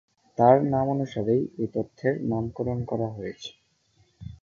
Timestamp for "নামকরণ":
2.29-2.79